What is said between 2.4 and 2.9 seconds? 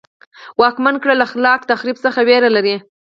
لري.